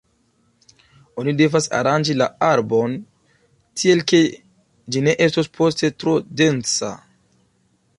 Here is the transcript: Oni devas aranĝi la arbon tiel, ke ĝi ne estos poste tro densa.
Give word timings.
Oni 1.23 1.33
devas 1.41 1.67
aranĝi 1.81 2.15
la 2.23 2.29
arbon 2.49 2.97
tiel, 3.83 4.03
ke 4.13 4.25
ĝi 4.95 5.07
ne 5.09 5.19
estos 5.29 5.55
poste 5.61 5.97
tro 6.01 6.21
densa. 6.43 6.95